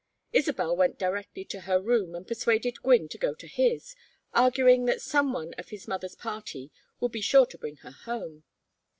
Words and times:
Isabel 0.33 0.75
went 0.75 0.97
directly 0.97 1.45
to 1.45 1.59
her 1.59 1.79
room 1.79 2.15
and 2.15 2.27
persuaded 2.27 2.81
Gwynne 2.81 3.07
to 3.09 3.19
go 3.19 3.35
to 3.35 3.45
his, 3.47 3.95
arguing 4.33 4.85
that 4.85 4.99
some 4.99 5.31
one 5.31 5.53
of 5.59 5.69
his 5.69 5.87
mother's 5.87 6.15
party 6.15 6.71
would 6.99 7.11
be 7.11 7.21
sure 7.21 7.45
to 7.45 7.57
bring 7.59 7.75
her 7.85 7.91
home. 7.91 8.43